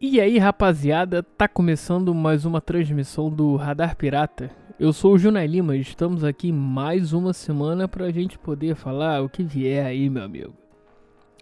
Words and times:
E 0.00 0.20
aí, 0.20 0.38
rapaziada, 0.38 1.24
tá 1.24 1.48
começando 1.48 2.14
mais 2.14 2.44
uma 2.44 2.60
transmissão 2.60 3.28
do 3.28 3.56
Radar 3.56 3.96
Pirata. 3.96 4.48
Eu 4.78 4.92
sou 4.92 5.14
o 5.14 5.18
Junai 5.18 5.48
Lima 5.48 5.74
e 5.74 5.80
estamos 5.80 6.22
aqui 6.22 6.52
mais 6.52 7.12
uma 7.12 7.32
semana 7.32 7.88
pra 7.88 8.12
gente 8.12 8.38
poder 8.38 8.76
falar 8.76 9.20
o 9.24 9.28
que 9.28 9.42
vier 9.42 9.84
aí, 9.84 10.08
meu 10.08 10.22
amigo. 10.22 10.54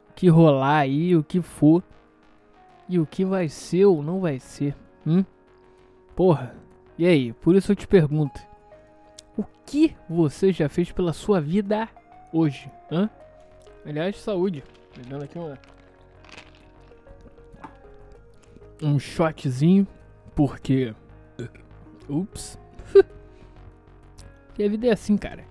O 0.09 0.15
que 0.15 0.31
rolar 0.31 0.79
aí, 0.79 1.15
o 1.15 1.23
que 1.23 1.43
for. 1.43 1.83
E 2.89 2.99
o 2.99 3.05
que 3.05 3.27
vai 3.27 3.47
ser 3.47 3.85
ou 3.85 4.03
não 4.03 4.21
vai 4.21 4.39
ser. 4.39 4.75
Hum? 5.07 5.23
Porra. 6.15 6.55
E 6.97 7.05
aí, 7.05 7.35
por 7.35 7.55
isso 7.55 7.73
eu 7.73 7.77
te 7.77 7.87
pergunto. 7.87 8.41
O 9.37 9.45
que 9.67 9.95
você 10.09 10.51
já 10.51 10.67
fez 10.67 10.91
pela 10.91 11.13
sua 11.13 11.43
vida 11.43 11.87
hoje? 12.33 12.71
Hã? 12.91 13.11
Aliás, 13.85 14.17
saúde. 14.17 14.65
Pegando 14.95 15.25
aqui 15.25 15.39
uma 15.39 15.59
um 18.83 18.99
shotzinho, 18.99 19.87
porque. 20.35 20.95
Ups. 22.09 22.59
e 24.59 24.65
a 24.65 24.69
vida 24.69 24.89
é 24.89 24.93
assim, 24.93 25.17
cara. 25.17 25.45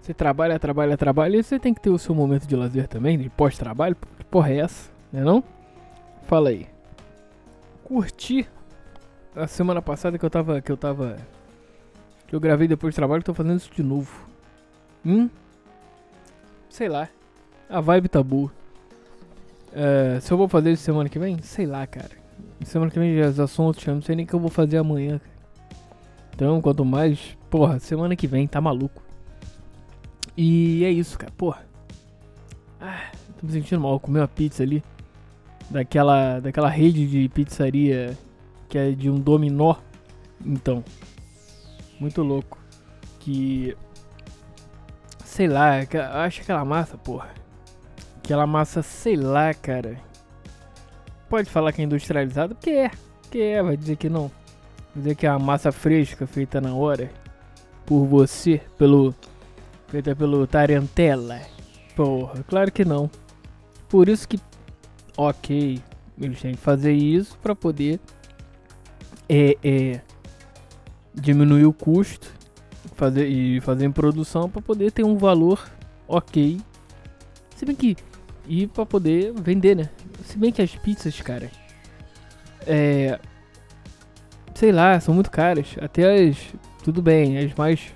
Você 0.00 0.14
trabalha, 0.14 0.58
trabalha, 0.58 0.96
trabalha 0.96 1.36
e 1.36 1.42
você 1.42 1.58
tem 1.58 1.74
que 1.74 1.80
ter 1.80 1.90
o 1.90 1.98
seu 1.98 2.14
momento 2.14 2.46
de 2.46 2.56
lazer 2.56 2.88
também, 2.88 3.18
de 3.18 3.28
pós-trabalho. 3.28 3.96
Que 4.18 4.24
porra 4.24 4.50
é 4.50 4.58
essa? 4.58 4.90
Né 5.12 5.22
não? 5.22 5.44
Fala 6.22 6.50
aí. 6.50 6.66
Curti 7.84 8.48
a 9.34 9.46
semana 9.46 9.82
passada 9.82 10.18
que 10.18 10.24
eu 10.24 10.30
tava. 10.30 10.60
que 10.60 10.72
eu 10.72 10.76
tava. 10.76 11.16
Que 12.26 12.34
eu 12.34 12.40
gravei 12.40 12.66
depois 12.66 12.94
do 12.94 12.96
trabalho, 12.96 13.22
tô 13.22 13.34
fazendo 13.34 13.56
isso 13.56 13.70
de 13.72 13.82
novo. 13.82 14.26
Hum? 15.04 15.28
Sei 16.68 16.88
lá. 16.88 17.08
A 17.68 17.80
vibe 17.80 18.08
tá 18.08 18.22
boa. 18.22 18.50
Uh, 19.68 20.20
se 20.20 20.32
eu 20.32 20.36
vou 20.36 20.48
fazer 20.48 20.72
isso 20.72 20.82
semana 20.82 21.08
que 21.08 21.18
vem? 21.18 21.40
Sei 21.42 21.66
lá, 21.66 21.86
cara. 21.86 22.19
Semana 22.64 22.90
que 22.90 22.98
vem 22.98 23.16
já, 23.16 23.30
já 23.32 23.46
são 23.46 23.64
outros 23.66 23.86
não 23.86 24.02
sei 24.02 24.14
nem 24.14 24.24
o 24.24 24.28
que 24.28 24.34
eu 24.34 24.40
vou 24.40 24.50
fazer 24.50 24.76
amanhã. 24.76 25.20
Então, 26.34 26.60
quanto 26.60 26.84
mais. 26.84 27.36
Porra, 27.50 27.78
semana 27.78 28.16
que 28.16 28.26
vem, 28.26 28.46
tá 28.46 28.60
maluco. 28.60 29.02
E 30.36 30.84
é 30.84 30.90
isso, 30.90 31.18
cara. 31.18 31.32
Porra. 31.36 31.66
Ah, 32.80 33.10
tô 33.38 33.46
me 33.46 33.52
sentindo 33.52 33.80
mal. 33.80 33.98
Comer 34.00 34.20
uma 34.20 34.28
pizza 34.28 34.62
ali. 34.62 34.82
Daquela, 35.68 36.40
daquela 36.40 36.68
rede 36.68 37.06
de 37.06 37.28
pizzaria 37.28 38.16
que 38.68 38.78
é 38.78 38.90
de 38.92 39.10
um 39.10 39.18
dominó. 39.18 39.76
Então. 40.44 40.84
Muito 41.98 42.22
louco. 42.22 42.58
Que. 43.18 43.76
Sei 45.24 45.46
lá, 45.46 45.80
acho 46.24 46.40
aquela 46.40 46.64
massa, 46.64 46.96
porra. 46.96 47.30
Aquela 48.18 48.46
massa, 48.46 48.82
sei 48.82 49.16
lá, 49.16 49.52
cara 49.52 50.09
pode 51.30 51.48
falar 51.48 51.72
que 51.72 51.80
é 51.80 51.84
industrializado, 51.84 52.56
porque 52.56 52.70
é. 52.70 52.90
Porque 53.22 53.38
é, 53.38 53.62
vai 53.62 53.76
dizer 53.76 53.96
que 53.96 54.10
não. 54.10 54.30
Vai 54.92 55.02
dizer 55.02 55.14
que 55.14 55.26
é 55.26 55.30
uma 55.30 55.38
massa 55.38 55.70
fresca 55.70 56.26
feita 56.26 56.60
na 56.60 56.74
hora. 56.74 57.10
Por 57.86 58.04
você, 58.04 58.60
pelo. 58.76 59.14
Feita 59.86 60.14
pelo 60.14 60.46
Tarantella. 60.46 61.40
Porra, 61.94 62.44
claro 62.46 62.70
que 62.72 62.84
não. 62.84 63.08
Por 63.88 64.08
isso 64.08 64.28
que. 64.28 64.38
Ok. 65.16 65.80
Eles 66.20 66.40
têm 66.40 66.54
que 66.54 66.60
fazer 66.60 66.92
isso 66.92 67.38
para 67.38 67.54
poder. 67.54 68.00
É, 69.28 69.56
é. 69.62 70.00
Diminuir 71.14 71.64
o 71.64 71.72
custo. 71.72 72.28
Fazer, 72.96 73.26
e 73.28 73.60
fazer 73.60 73.86
em 73.86 73.92
produção 73.92 74.50
para 74.50 74.60
poder 74.60 74.90
ter 74.90 75.04
um 75.04 75.16
valor 75.16 75.70
ok. 76.08 76.60
Se 77.56 77.64
bem 77.64 77.74
que 77.74 77.96
e 78.46 78.66
para 78.66 78.86
poder 78.86 79.32
vender, 79.34 79.76
né? 79.76 79.88
Se 80.24 80.36
bem 80.36 80.52
que 80.52 80.62
as 80.62 80.74
pizzas, 80.74 81.20
cara, 81.20 81.50
é. 82.66 83.18
Sei 84.54 84.72
lá, 84.72 84.98
são 85.00 85.14
muito 85.14 85.30
caras. 85.30 85.76
Até 85.80 86.28
as. 86.28 86.36
Tudo 86.82 87.02
bem, 87.02 87.38
as 87.38 87.54
mais. 87.54 87.94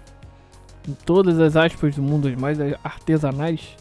Em 0.88 0.92
todas 0.92 1.38
as 1.40 1.56
aspas 1.56 1.96
do 1.96 2.02
mundo, 2.02 2.28
as 2.28 2.34
mais 2.34 2.58
artesanais. 2.82 3.76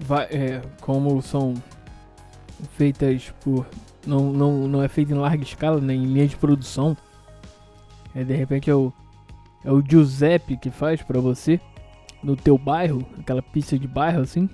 Vai, 0.00 0.24
é, 0.24 0.62
como 0.80 1.20
são 1.22 1.54
feitas 2.72 3.32
por. 3.40 3.66
Não, 4.06 4.32
não, 4.32 4.68
não 4.68 4.82
é 4.82 4.88
feito 4.88 5.12
em 5.12 5.16
larga 5.16 5.42
escala, 5.42 5.80
nem 5.80 6.04
em 6.04 6.06
linha 6.06 6.28
de 6.28 6.36
produção. 6.36 6.96
É, 8.14 8.22
de 8.24 8.34
repente 8.34 8.70
é 8.70 8.74
o. 8.74 8.92
É 9.64 9.72
o 9.72 9.82
Giuseppe 9.82 10.56
que 10.56 10.70
faz 10.70 11.02
pra 11.02 11.20
você 11.20 11.60
no 12.26 12.36
teu 12.36 12.58
bairro, 12.58 13.06
aquela 13.20 13.40
pista 13.40 13.78
de 13.78 13.86
bairro 13.86 14.22
assim. 14.22 14.50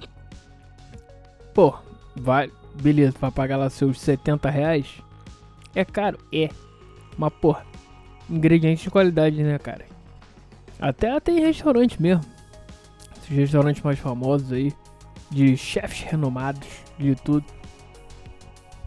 Pô, 1.55 1.75
vai, 2.15 2.51
beleza, 2.75 3.17
vai 3.19 3.31
pagar 3.31 3.57
lá 3.57 3.71
seus 3.71 3.99
70 3.99 4.51
reais. 4.51 4.87
É 5.75 5.83
caro? 5.83 6.19
É. 6.33 6.51
Mas, 7.17 7.33
pô, 7.41 7.57
ingredientes 8.29 8.85
de 8.85 8.91
qualidade, 8.91 9.43
né, 9.43 9.59
cara? 9.59 9.87
Até 10.79 11.19
tem 11.19 11.41
restaurante 11.41 12.01
mesmo. 12.01 12.25
Esses 13.17 13.31
restaurantes 13.37 13.83
mais 13.83 13.99
famosos 13.99 14.53
aí. 14.53 14.73
De 15.31 15.57
chefes 15.57 16.03
renomados, 16.03 16.69
de 16.99 17.15
tudo. 17.15 17.47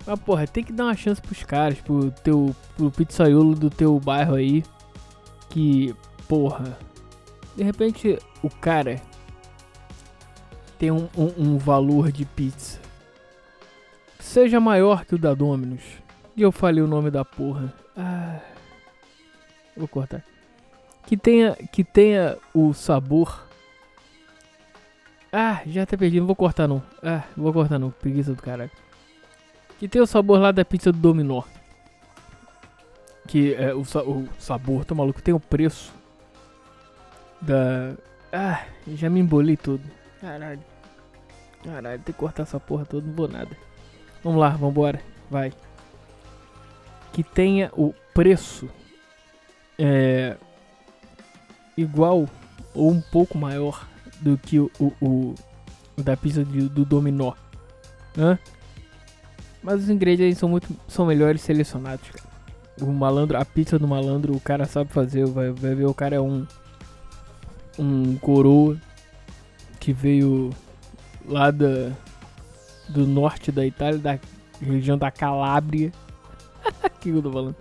Mas, 0.05 0.19
porra, 0.19 0.45
tem 0.45 0.63
que 0.63 0.71
dar 0.71 0.85
uma 0.85 0.95
chance 0.95 1.19
pros 1.19 1.41
caras, 1.43 1.81
pro 1.81 2.11
teu. 2.11 2.55
pro 2.77 2.91
pizzaiolo 2.91 3.55
do 3.55 3.71
teu 3.71 3.99
bairro 3.99 4.35
aí. 4.35 4.63
Que, 5.49 5.95
porra. 6.27 6.77
De 7.55 7.63
repente, 7.63 8.19
o 8.43 8.49
cara 8.49 9.01
tem 10.77 10.91
um, 10.91 11.07
um, 11.17 11.33
um 11.37 11.57
valor 11.57 12.11
de 12.11 12.25
pizza 12.25 12.85
seja 14.35 14.59
maior 14.59 15.05
que 15.05 15.15
o 15.15 15.17
da 15.17 15.33
Dominus. 15.33 15.83
E 16.35 16.41
eu 16.41 16.51
falei 16.51 16.83
o 16.83 16.87
nome 16.87 17.09
da 17.09 17.23
porra. 17.23 17.73
Ah, 17.95 18.39
vou 19.77 19.87
cortar. 19.87 20.25
Que 21.05 21.15
tenha, 21.15 21.55
que 21.71 21.85
tenha 21.85 22.37
o 22.53 22.73
sabor. 22.73 23.47
Ah, 25.31 25.61
já 25.65 25.83
até 25.83 25.95
perdi, 25.95 26.19
não 26.19 26.27
vou 26.27 26.35
cortar 26.35 26.67
não. 26.67 26.83
Ah, 27.01 27.23
vou 27.37 27.53
cortar 27.53 27.79
não, 27.79 27.91
preguiça 27.91 28.33
do 28.33 28.41
caralho. 28.41 28.71
Que 29.79 29.87
tenha 29.87 30.03
o 30.03 30.07
sabor 30.07 30.39
lá 30.39 30.51
da 30.51 30.65
pizza 30.65 30.91
do 30.91 30.97
Dominó. 30.97 31.43
Que 33.27 33.53
é 33.53 33.73
o, 33.73 33.81
o 33.81 34.27
sabor, 34.37 34.83
tô 34.83 34.95
maluco, 34.95 35.21
tem 35.21 35.33
o 35.33 35.39
preço 35.39 35.93
da. 37.45 37.95
Ah, 38.31 38.65
já 38.87 39.09
me 39.09 39.19
embolei 39.19 39.55
tudo. 39.55 39.83
Caralho. 40.19 40.59
Caralho, 41.63 42.01
tem 42.01 42.13
que 42.13 42.19
cortar 42.19 42.43
essa 42.43 42.59
porra 42.59 42.85
toda, 42.85 43.07
não 43.07 43.13
vou 43.13 43.27
nada. 43.27 43.55
Vamos 44.23 44.39
lá, 44.39 44.49
vambora. 44.49 45.01
Vai. 45.29 45.51
Que 47.11 47.23
tenha 47.23 47.71
o 47.73 47.93
preço 48.13 48.69
é, 49.79 50.35
igual 51.77 52.27
ou 52.73 52.91
um 52.91 53.01
pouco 53.01 53.37
maior 53.37 53.87
do 54.19 54.37
que 54.37 54.59
o, 54.59 54.71
o, 54.79 54.93
o, 55.01 55.35
o 55.97 56.03
da 56.03 56.15
pizza 56.15 56.43
de, 56.43 56.67
do 56.69 56.85
dominó. 56.85 57.33
Hã? 58.17 58.37
Mas 59.63 59.83
os 59.83 59.89
ingredientes 59.89 60.37
são 60.37 60.49
muito 60.49 60.67
são 60.87 61.05
melhores 61.05 61.41
selecionados, 61.41 62.09
cara. 62.09 62.35
O 62.81 62.91
malandro, 62.91 63.37
a 63.37 63.45
pizza 63.45 63.79
do 63.79 63.87
malandro, 63.87 64.35
o 64.35 64.39
cara 64.39 64.65
sabe 64.65 64.91
fazer, 64.91 65.25
vai, 65.25 65.51
vai 65.51 65.73
ver 65.73 65.85
o 65.85 65.93
cara 65.93 66.17
é 66.17 66.19
um 66.19 66.45
um 67.77 68.17
coroa 68.17 68.77
que 69.79 69.93
veio 69.93 70.51
lá 71.27 71.51
da 71.51 71.91
do 72.89 73.05
norte 73.05 73.51
da 73.51 73.65
Itália, 73.65 73.99
da 73.99 74.19
região 74.61 74.97
da 74.97 75.09
Calábria. 75.09 75.91
que 77.01 77.09
eu 77.09 77.21
tô 77.21 77.31
falando? 77.31 77.55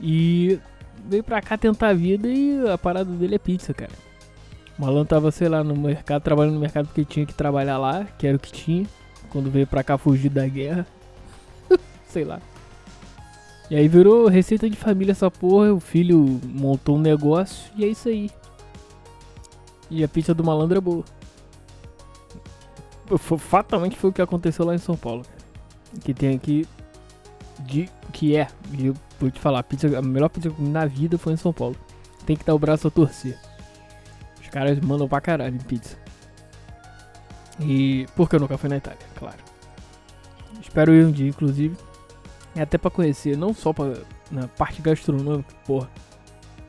E 0.00 0.58
veio 1.08 1.24
pra 1.24 1.40
cá 1.40 1.56
tentar 1.56 1.88
a 1.88 1.94
vida 1.94 2.28
e 2.28 2.68
a 2.68 2.76
parada 2.76 3.10
dele 3.10 3.36
é 3.36 3.38
pizza, 3.38 3.72
cara. 3.72 3.92
O 4.78 4.82
malandro 4.82 5.06
tava, 5.06 5.30
sei 5.30 5.48
lá, 5.48 5.64
no 5.64 5.74
mercado, 5.74 6.22
trabalhando 6.22 6.54
no 6.54 6.60
mercado 6.60 6.86
porque 6.86 7.04
tinha 7.04 7.24
que 7.24 7.32
trabalhar 7.32 7.78
lá, 7.78 8.04
que 8.18 8.26
era 8.26 8.36
o 8.36 8.40
que 8.40 8.52
tinha. 8.52 8.86
Quando 9.30 9.50
veio 9.50 9.66
pra 9.66 9.82
cá 9.82 9.96
fugir 9.96 10.28
da 10.28 10.46
guerra. 10.46 10.86
sei 12.08 12.24
lá. 12.24 12.40
E 13.70 13.74
aí 13.74 13.88
virou 13.88 14.28
receita 14.28 14.68
de 14.70 14.76
família 14.76 15.12
essa 15.12 15.30
porra, 15.30 15.72
o 15.72 15.80
filho 15.80 16.40
montou 16.44 16.96
um 16.96 17.00
negócio 17.00 17.72
e 17.76 17.84
é 17.84 17.88
isso 17.88 18.08
aí. 18.08 18.30
E 19.90 20.02
a 20.02 20.08
pizza 20.08 20.34
do 20.34 20.42
malandro 20.42 20.76
é 20.76 20.80
boa 20.80 21.04
fatalmente 23.38 23.96
foi 23.96 24.10
o 24.10 24.12
que 24.12 24.20
aconteceu 24.20 24.64
lá 24.64 24.74
em 24.74 24.78
São 24.78 24.96
Paulo. 24.96 25.24
Que 26.02 26.12
tem 26.12 26.34
aqui. 26.34 26.66
De, 27.60 27.88
que 28.12 28.36
é, 28.36 28.48
eu 28.78 28.92
vou 29.18 29.30
te 29.30 29.40
falar, 29.40 29.60
a, 29.60 29.62
pizza, 29.62 29.98
a 29.98 30.02
melhor 30.02 30.28
pizza 30.28 30.48
que 30.48 30.54
eu 30.54 30.56
comi 30.56 30.68
na 30.68 30.84
vida 30.84 31.16
foi 31.16 31.32
em 31.32 31.36
São 31.36 31.52
Paulo. 31.52 31.76
Tem 32.26 32.36
que 32.36 32.44
dar 32.44 32.54
o 32.54 32.58
braço 32.58 32.88
a 32.88 32.90
torcer. 32.90 33.38
Os 34.40 34.48
caras 34.48 34.78
mandam 34.80 35.08
pra 35.08 35.20
caralho 35.20 35.54
em 35.54 35.60
pizza. 35.60 35.96
E. 37.60 38.06
Porque 38.14 38.36
eu 38.36 38.40
nunca 38.40 38.58
fui 38.58 38.68
na 38.68 38.76
Itália, 38.76 38.98
claro. 39.14 39.38
Espero 40.60 40.92
ir 40.92 41.06
um 41.06 41.12
dia, 41.12 41.28
inclusive. 41.28 41.76
É 42.54 42.62
até 42.62 42.76
pra 42.76 42.90
conhecer, 42.90 43.36
não 43.36 43.54
só 43.54 43.72
pra, 43.72 43.94
na 44.30 44.48
parte 44.48 44.82
gastronômica, 44.82 45.54
porra. 45.64 45.88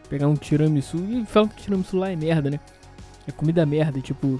Pegar 0.10 0.28
um 0.28 0.36
tiramisu. 0.36 0.98
E 0.98 1.26
falam 1.26 1.50
que 1.50 1.64
tiramisu 1.64 1.98
lá 1.98 2.12
é 2.12 2.16
merda, 2.16 2.50
né? 2.50 2.60
É 3.28 3.32
comida 3.32 3.66
merda, 3.66 4.00
tipo. 4.00 4.40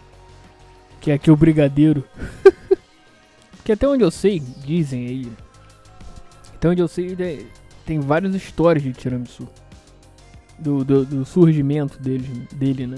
Que 1.02 1.12
é 1.12 1.14
aqui 1.16 1.30
o 1.30 1.36
brigadeiro. 1.36 2.04
Que 3.64 3.74
até 3.74 3.86
onde 3.86 4.02
eu 4.02 4.10
sei, 4.10 4.40
dizem 4.40 5.08
aí. 5.08 5.32
Até 6.56 6.70
onde 6.70 6.82
eu 6.82 6.88
sei, 6.88 7.18
né, 7.18 7.46
tem 7.86 8.00
várias 8.00 8.34
histórias 8.34 8.82
de 8.82 8.94
tiramisu. 8.94 9.46
Do, 10.58 10.86
do, 10.86 11.06
do 11.06 11.26
surgimento 11.26 12.02
dele, 12.02 12.48
dele, 12.54 12.88
né? 12.88 12.98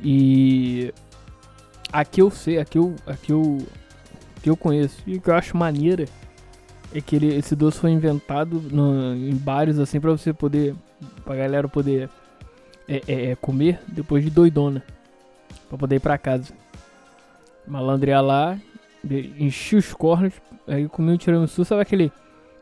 E 0.00 0.94
aqui 1.92 2.22
eu 2.22 2.30
sei, 2.30 2.58
aqui 2.58 2.78
eu, 2.78 2.94
aqui 3.08 3.32
eu, 3.32 3.58
que 4.40 4.48
eu 4.48 4.56
conheço 4.56 5.02
e 5.04 5.18
que 5.18 5.28
eu 5.28 5.34
acho 5.34 5.56
maneira 5.56 6.06
é 6.94 7.00
que 7.00 7.16
ele, 7.16 7.34
esse 7.34 7.56
doce 7.56 7.78
foi 7.78 7.90
inventado 7.90 8.60
no, 8.70 9.14
em 9.14 9.34
bares 9.34 9.78
assim 9.78 10.00
para 10.00 10.12
você 10.12 10.32
poder, 10.32 10.74
pra 11.24 11.34
galera 11.34 11.68
poder 11.68 12.08
é, 12.88 13.02
é, 13.06 13.30
é, 13.30 13.36
comer 13.36 13.80
depois 13.88 14.24
de 14.24 14.30
doidona, 14.30 14.82
para 15.68 15.78
poder 15.78 15.96
ir 15.96 16.00
para 16.00 16.16
casa. 16.16 16.54
Malandro 17.66 18.08
ia 18.08 18.20
lá, 18.20 18.58
enchia 19.38 19.78
os 19.78 19.92
cornos, 19.92 20.34
aí 20.66 20.88
comia 20.88 21.14
um 21.14 21.16
tiramisu, 21.16 21.64
sabe 21.64 21.82
aquele 21.82 22.12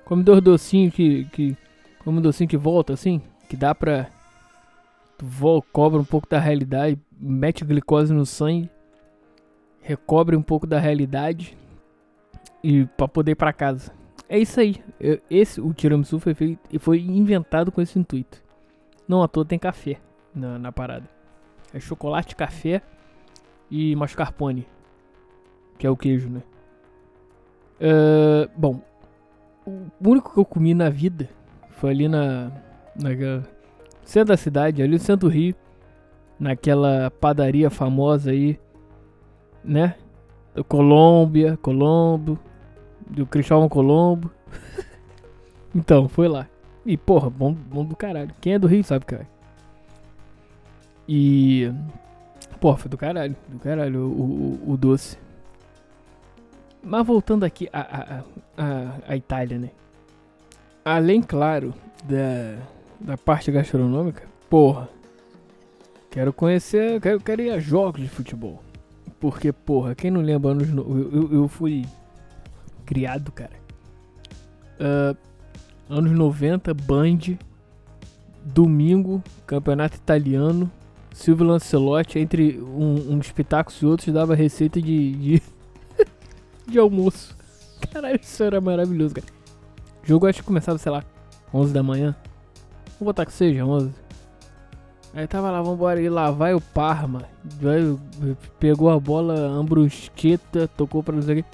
come 0.05 0.23
dois 0.23 0.41
docinhos 0.41 0.95
que, 0.95 1.25
que 1.27 1.57
come 2.03 2.19
um 2.19 2.23
docinho 2.23 2.49
que 2.49 2.57
volta 2.57 2.95
assim, 2.95 3.21
que 3.49 3.57
dá 3.57 3.75
pra 3.75 4.09
tu 5.19 5.27
cobra 5.73 6.01
um 6.01 6.05
pouco 6.05 6.29
da 6.29 6.39
realidade, 6.39 6.99
mete 7.13 7.65
glicose 7.65 8.13
no 8.13 8.25
sangue, 8.25 8.71
recobre 9.83 10.37
um 10.37 10.43
pouco 10.43 10.67
da 10.67 10.79
realidade 10.79 11.57
e 12.63 12.87
para 12.97 13.09
poder 13.09 13.33
ir 13.33 13.37
para 13.37 13.53
casa. 13.53 13.93
É 14.27 14.39
isso 14.39 14.59
aí. 14.59 14.83
Esse 15.31 15.61
o 15.61 15.75
tiramisu 15.75 16.19
foi 16.19 16.33
feito 16.33 16.59
e 16.73 16.79
foi 16.79 17.01
inventado 17.01 17.71
com 17.71 17.83
esse 17.83 17.99
intuito. 17.99 18.43
Não 19.07 19.23
à 19.23 19.29
toa 19.29 19.45
tem 19.45 19.59
café 19.59 19.99
na, 20.35 20.59
na 20.59 20.73
parada. 20.73 21.09
É 21.73 21.81
chocolate, 21.81 22.37
café 22.37 22.83
e 23.71 23.95
mascarpone, 23.97 24.67
que 25.79 25.87
é 25.87 25.91
o 25.91 25.97
queijo, 25.97 26.29
né? 26.29 26.43
Uh, 27.81 28.49
bom, 28.57 28.81
o 29.67 30.09
único 30.09 30.33
que 30.33 30.39
eu 30.39 30.45
comi 30.45 30.75
na 30.75 30.89
vida 30.89 31.29
foi 31.71 31.91
ali 31.91 32.09
na, 32.09 32.51
na 32.95 33.11
centro 34.05 34.29
da 34.29 34.37
cidade, 34.37 34.83
ali 34.83 34.93
no 34.93 34.99
centro 34.99 35.29
do 35.29 35.35
Rio, 35.35 35.55
naquela 36.39 37.11
padaria 37.11 37.71
famosa 37.71 38.31
aí, 38.31 38.59
né? 39.63 39.97
Do 40.55 40.63
Colômbia, 40.63 41.57
Colombo, 41.57 42.39
do 43.07 43.27
Cristóvão 43.27 43.69
Colombo. 43.69 44.31
então, 45.75 46.09
foi 46.09 46.29
lá. 46.29 46.47
E, 46.87 46.97
porra, 46.97 47.31
bom, 47.31 47.53
bom 47.53 47.85
do 47.85 47.97
caralho. 47.97 48.31
Quem 48.41 48.55
é 48.55 48.59
do 48.59 48.69
Rio 48.69 48.85
sabe, 48.85 49.05
cara. 49.05 49.27
E. 51.09 51.71
Porra, 52.61 52.79
foi 52.79 52.91
do 52.91 52.97
caralho. 52.97 53.37
Do 53.49 53.59
caralho 53.59 54.01
o, 54.07 54.61
o, 54.69 54.73
o 54.73 54.77
doce. 54.77 55.19
Mas 56.83 57.07
voltando 57.07 57.45
aqui 57.45 57.69
a, 57.73 58.23
a, 58.57 58.95
a, 59.09 59.17
Itália, 59.17 59.59
né? 59.59 59.71
Além, 60.85 61.23
claro, 61.23 61.73
da, 62.05 62.59
da 63.01 63.17
parte 63.17 63.51
gastronômica, 63.51 64.23
porra. 64.51 64.89
Quero 66.11 66.33
conhecer, 66.33 67.01
quero, 67.01 67.21
quero 67.21 67.43
ir 67.43 67.51
a 67.51 67.59
jogos 67.59 68.03
de 68.03 68.09
futebol. 68.09 68.63
Porque, 69.19 69.51
porra, 69.51 69.95
quem 69.95 70.11
não 70.11 70.21
lembra 70.21 70.51
anos. 70.51 70.69
Eu, 70.69 71.33
eu 71.33 71.49
fui 71.49 71.87
criado, 72.85 73.33
cara. 73.33 73.53
Uh, 74.79 75.17
anos 75.89 76.13
90, 76.13 76.75
Band. 76.75 77.39
Domingo, 78.45 79.23
Campeonato 79.47 79.97
Italiano. 79.97 80.71
Silvio 81.15 81.47
Lancelotti, 81.47 82.19
entre 82.19 82.59
um, 82.59 83.15
uns 83.15 83.31
pitacos 83.31 83.77
e 83.77 83.87
outros, 83.87 84.13
dava 84.13 84.35
receita 84.35 84.83
de, 84.83 85.13
de, 85.13 85.43
de 86.67 86.77
almoço. 86.77 87.37
Caralho, 87.93 88.19
isso 88.21 88.43
era 88.43 88.61
maravilhoso, 88.61 89.15
cara. 89.15 89.29
O 90.03 90.07
jogo 90.07 90.27
acho 90.27 90.41
que 90.41 90.47
começava, 90.47 90.77
sei 90.77 90.91
lá, 90.91 91.05
11 91.55 91.73
da 91.73 91.85
manhã. 91.85 92.17
Vou 92.99 93.07
botar 93.07 93.25
que 93.25 93.33
seja 93.33 93.65
11. 93.65 93.93
Aí 95.15 95.29
tava 95.29 95.53
lá, 95.53 95.63
vambora, 95.63 96.03
e 96.03 96.09
lá 96.09 96.33
vai 96.33 96.53
o 96.53 96.61
Parma. 96.61 97.29
Pegou 98.59 98.91
a 98.91 98.99
bola, 98.99 99.35
Ambrusqueta, 99.35 100.67
tocou 100.67 101.01
pra 101.01 101.15
não 101.15 101.23
sei 101.23 101.39
o 101.39 101.43
que. 101.45 101.49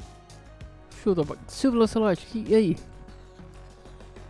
Chuta, 1.02 1.36
Silvio 1.46 1.80
Lancelotti, 1.80 2.46
e 2.48 2.54
aí? 2.54 2.76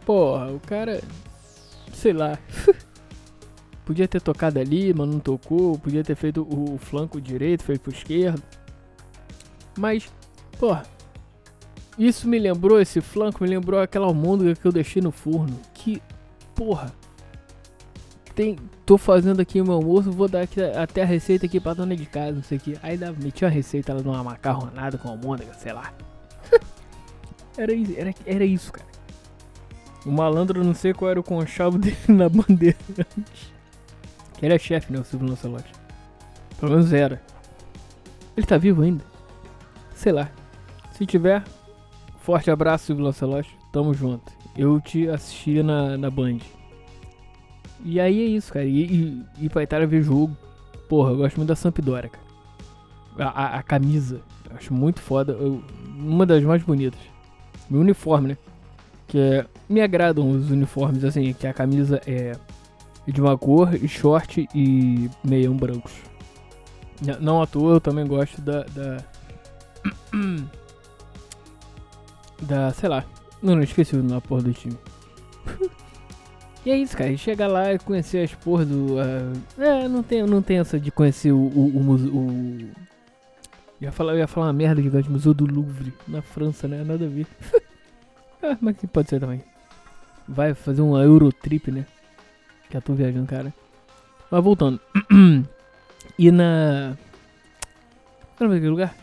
Porra, 0.04 0.50
o 0.50 0.58
cara. 0.58 1.00
Sei 1.92 2.12
lá. 2.12 2.36
podia 3.90 4.06
ter 4.06 4.20
tocado 4.20 4.60
ali, 4.60 4.94
mas 4.94 5.08
não 5.08 5.18
tocou. 5.18 5.76
Podia 5.76 6.04
ter 6.04 6.14
feito 6.14 6.42
o, 6.48 6.78
flanco 6.78 7.20
direito, 7.20 7.64
feito 7.64 7.80
pro 7.80 7.92
esquerdo. 7.92 8.40
Mas, 9.76 10.08
porra. 10.60 10.84
Isso 11.98 12.28
me 12.28 12.38
lembrou, 12.38 12.80
esse 12.80 13.00
flanco 13.00 13.42
me 13.42 13.50
lembrou 13.50 13.80
aquela 13.80 14.06
almôndega 14.06 14.54
que 14.54 14.64
eu 14.64 14.70
deixei 14.70 15.02
no 15.02 15.10
forno. 15.10 15.58
Que, 15.74 16.00
porra. 16.54 16.94
Tem, 18.32 18.56
tô 18.86 18.96
fazendo 18.96 19.40
aqui 19.40 19.60
o 19.60 19.64
meu 19.64 19.74
almoço, 19.74 20.12
vou 20.12 20.28
dar 20.28 20.42
aqui, 20.42 20.62
até 20.62 21.02
a 21.02 21.04
receita 21.04 21.46
aqui 21.46 21.58
pra 21.58 21.74
dona 21.74 21.96
de 21.96 22.06
casa, 22.06 22.30
não 22.30 22.44
sei 22.44 22.58
o 22.58 22.60
que. 22.60 22.78
Aí 22.84 22.96
dá, 22.96 23.10
meti 23.10 23.44
a 23.44 23.48
receita 23.48 23.92
lá 23.92 24.02
numa 24.02 24.22
macarronada 24.22 24.98
com 24.98 25.08
almôndega, 25.08 25.52
sei 25.54 25.72
lá. 25.72 25.92
Era, 27.58 27.72
era, 27.74 28.14
era 28.24 28.44
isso, 28.44 28.72
cara. 28.72 28.88
O 30.06 30.12
malandro, 30.12 30.64
não 30.64 30.72
sei 30.72 30.94
qual 30.94 31.10
era 31.10 31.20
o 31.20 31.22
conchavo 31.22 31.76
dele 31.76 31.96
na 32.08 32.28
bandeira 32.28 32.78
Que 34.40 34.46
é 34.46 34.58
chefe, 34.58 34.92
né? 34.92 34.98
O 34.98 35.04
Silvio 35.04 35.28
Lancelotti. 35.28 35.70
Pelo 36.58 36.72
menos 36.72 36.92
era. 36.92 37.22
Ele 38.36 38.44
tá 38.44 38.58
vivo 38.58 38.82
ainda? 38.82 39.04
Sei 39.94 40.10
lá. 40.10 40.28
Se 40.92 41.06
tiver, 41.06 41.44
forte 42.20 42.50
abraço, 42.50 42.86
Silvio 42.86 43.04
Lancelotti. 43.04 43.54
Tamo 43.70 43.94
junto. 43.94 44.32
Eu 44.56 44.80
te 44.80 45.08
assistia 45.08 45.62
na, 45.62 45.96
na 45.96 46.10
Band. 46.10 46.38
E 47.84 48.00
aí 48.00 48.20
é 48.20 48.26
isso, 48.26 48.52
cara. 48.52 48.64
E, 48.64 48.82
e, 48.82 49.24
e 49.42 49.48
pra 49.48 49.62
Itália 49.62 49.86
ver 49.86 50.02
jogo. 50.02 50.36
Porra, 50.88 51.10
eu 51.10 51.18
gosto 51.18 51.36
muito 51.36 51.48
da 51.50 51.54
Sampdoria, 51.54 52.10
cara. 52.10 52.24
A, 53.18 53.44
a, 53.44 53.58
a 53.58 53.62
camisa. 53.62 54.20
Eu 54.50 54.56
acho 54.56 54.74
muito 54.74 55.00
foda. 55.00 55.34
Eu, 55.34 55.62
uma 55.96 56.26
das 56.26 56.42
mais 56.42 56.62
bonitas 56.62 56.98
meu 57.70 57.80
uniforme, 57.80 58.28
né? 58.28 58.38
Que 59.06 59.18
é, 59.18 59.46
me 59.68 59.80
agradam 59.80 60.28
os 60.28 60.50
uniformes, 60.50 61.04
assim, 61.04 61.32
que 61.32 61.46
a 61.46 61.54
camisa 61.54 62.00
é 62.06 62.32
de 63.12 63.20
uma 63.20 63.36
cor, 63.36 63.74
e 63.74 63.88
short 63.88 64.48
e 64.54 65.10
meião 65.24 65.56
brancos. 65.56 65.92
Não 67.20 67.40
à 67.40 67.46
toa, 67.46 67.74
eu 67.74 67.80
também 67.80 68.06
gosto 68.06 68.40
da. 68.40 68.62
Da, 68.64 69.04
da 72.42 72.72
sei 72.72 72.88
lá. 72.88 73.04
Não, 73.42 73.54
não 73.54 73.62
esqueci 73.62 73.96
o 73.96 74.02
nome 74.02 74.20
porra 74.20 74.42
do 74.42 74.52
time. 74.52 74.76
e 76.64 76.70
é 76.70 76.76
isso, 76.76 76.96
cara. 76.96 77.16
Chega 77.16 77.46
lá 77.46 77.72
e 77.72 77.78
conhecer 77.78 78.22
as 78.22 78.34
porras 78.34 78.68
do. 78.68 78.96
Uh, 78.96 79.62
é, 79.62 79.88
não 79.88 80.02
tem, 80.02 80.22
não 80.24 80.42
tem 80.42 80.58
essa 80.58 80.78
de 80.78 80.90
conhecer 80.90 81.32
o. 81.32 81.38
o, 81.38 81.78
o, 81.78 81.94
o 81.94 82.70
ia 83.80 83.90
falar, 83.90 84.12
eu 84.12 84.18
ia 84.18 84.26
falar 84.26 84.48
uma 84.48 84.52
merda 84.52 84.82
gigante, 84.82 85.10
Museu 85.10 85.32
do 85.32 85.46
Louvre, 85.46 85.94
na 86.06 86.20
França, 86.20 86.68
né? 86.68 86.84
Nada 86.84 87.06
a 87.06 87.08
ver. 87.08 87.26
é, 88.42 88.56
mas 88.60 88.76
que 88.76 88.86
pode 88.86 89.08
ser 89.08 89.20
também. 89.20 89.42
Vai 90.28 90.52
fazer 90.52 90.82
uma 90.82 91.02
Eurotrip, 91.02 91.70
né? 91.70 91.86
Eu 92.76 92.82
tô 92.82 92.92
viajando, 92.92 93.26
cara. 93.26 93.52
Mas 94.30 94.44
voltando. 94.44 94.80
e 96.18 96.30
na. 96.30 96.96
Qual 98.36 98.52
é 98.52 98.58
lugar? 98.58 98.94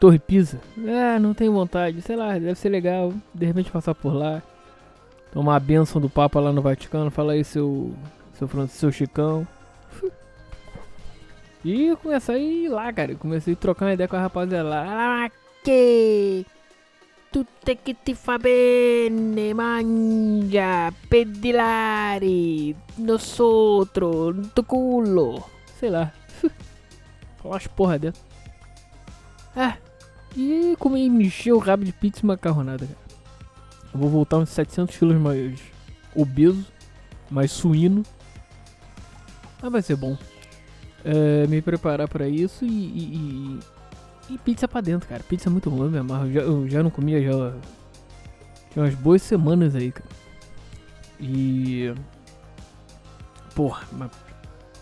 Torre 0.00 0.18
Pisa. 0.18 0.60
É, 0.84 1.18
não 1.18 1.34
tenho 1.34 1.52
vontade. 1.52 2.00
Sei 2.02 2.16
lá, 2.16 2.32
deve 2.32 2.54
ser 2.54 2.68
legal. 2.68 3.12
De 3.34 3.46
repente 3.46 3.70
passar 3.70 3.94
por 3.94 4.12
lá. 4.14 4.42
Tomar 5.32 5.56
a 5.56 5.60
benção 5.60 6.00
do 6.00 6.08
Papa 6.08 6.40
lá 6.40 6.52
no 6.52 6.62
Vaticano. 6.62 7.10
Fala 7.10 7.32
aí, 7.32 7.44
seu. 7.44 7.94
Seu 8.34 8.46
Francisco, 8.46 8.78
seu 8.78 8.92
Chicão. 8.92 9.46
E 11.64 11.86
eu 11.88 11.96
comecei 11.96 12.34
a 12.34 12.38
ir 12.38 12.68
lá, 12.68 12.92
cara. 12.92 13.14
Comecei 13.16 13.54
a 13.54 13.56
trocar 13.56 13.86
uma 13.86 13.92
ideia 13.92 14.08
com 14.08 14.16
a 14.16 14.20
rapaziada 14.20 14.68
lá. 14.68 14.84
Ah, 14.86 15.30
que 15.64 16.46
tutte 17.30 17.78
che 17.82 17.96
ti 18.02 18.14
fa 18.14 18.38
bene, 18.38 19.54
mangia, 19.54 20.92
pedilare, 21.08 22.74
nosotros, 22.96 24.50
tu 24.52 24.64
culo. 24.64 25.48
Sei 25.78 25.90
lá. 25.90 26.12
Falar 27.42 27.56
as 27.56 27.66
porra 27.66 27.98
dentro. 27.98 28.20
Ah, 29.54 29.76
e 30.36 30.76
comi, 30.78 31.08
me 31.08 31.26
encheu 31.26 31.56
o 31.56 31.60
rabo 31.60 31.84
de 31.84 31.92
pizza 31.92 32.20
e 32.22 32.26
macarronada, 32.26 32.86
cara. 32.86 32.98
Eu 33.92 34.00
vou 34.00 34.08
voltar 34.08 34.38
uns 34.38 34.50
700 34.50 34.96
quilos 34.96 35.16
mais 35.16 35.60
obeso, 36.14 36.66
mais 37.30 37.50
suíno. 37.50 38.02
Mas 39.60 39.72
vai 39.72 39.82
ser 39.82 39.96
bom 39.96 40.16
é, 41.04 41.46
me 41.46 41.62
preparar 41.62 42.08
para 42.08 42.28
isso 42.28 42.64
e, 42.64 42.68
e, 42.68 43.14
e, 43.14 43.58
e, 44.28 44.38
pizza 44.38 44.68
pra 44.68 44.80
dentro, 44.80 45.08
cara. 45.08 45.22
Pizza 45.22 45.48
é 45.48 45.52
muito 45.52 45.70
ruim, 45.70 45.90
me 45.90 45.98
amarro. 45.98 46.30
Já, 46.30 46.40
eu 46.40 46.68
já 46.68 46.82
não 46.82 46.90
comia 46.90 47.22
já, 47.22 47.32
já 48.74 48.82
umas 48.82 48.94
boas 48.94 49.22
semanas 49.22 49.74
aí, 49.74 49.92
cara. 49.92 50.08
E. 51.20 51.92
Porra, 53.54 53.86
mas. 53.92 54.10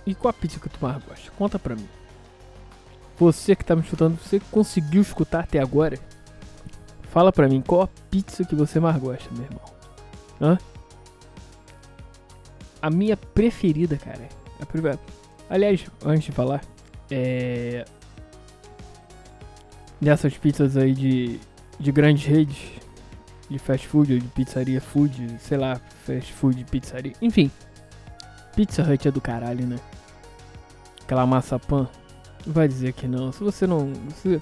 E 0.04 0.14
qual 0.14 0.30
a 0.30 0.32
pizza 0.32 0.60
que 0.60 0.68
tu 0.68 0.78
mais 0.80 1.02
gosta? 1.04 1.30
Conta 1.32 1.58
pra 1.58 1.74
mim. 1.74 1.88
Você 3.18 3.56
que 3.56 3.64
tá 3.64 3.74
me 3.74 3.82
escutando, 3.82 4.18
você 4.18 4.40
conseguiu 4.50 5.00
escutar 5.00 5.40
até 5.40 5.58
agora? 5.58 5.98
Fala 7.10 7.32
pra 7.32 7.48
mim, 7.48 7.62
qual 7.62 7.82
a 7.82 7.88
pizza 8.10 8.44
que 8.44 8.54
você 8.54 8.78
mais 8.78 8.96
gosta, 8.98 9.30
meu 9.32 9.44
irmão? 9.44 9.64
Hã? 10.40 10.58
A 12.82 12.90
minha 12.90 13.16
preferida, 13.16 13.96
cara. 13.96 14.28
A 14.60 14.66
primeira... 14.66 15.00
Aliás, 15.48 15.86
antes 16.04 16.24
de 16.24 16.32
falar, 16.32 16.60
é. 17.10 17.84
Dessas 20.00 20.36
pizzas 20.36 20.76
aí 20.76 20.92
de, 20.92 21.40
de 21.78 21.92
grandes 21.92 22.26
redes, 22.26 22.58
de 23.48 23.58
fast 23.58 23.86
food, 23.86 24.14
ou 24.14 24.18
de 24.18 24.28
pizzaria 24.28 24.80
food, 24.80 25.36
sei 25.40 25.56
lá, 25.56 25.80
fast 26.04 26.32
food, 26.32 26.64
pizzaria, 26.64 27.12
enfim. 27.22 27.50
Pizza 28.56 28.82
Hut 28.82 29.06
é 29.06 29.10
do 29.10 29.20
caralho, 29.20 29.66
né? 29.66 29.76
Aquela 31.02 31.26
massa 31.26 31.58
pan. 31.58 31.86
Vai 32.46 32.66
dizer 32.66 32.94
que 32.94 33.06
não. 33.06 33.30
Se 33.30 33.44
você 33.44 33.66
não. 33.66 33.92
Se, 34.14 34.40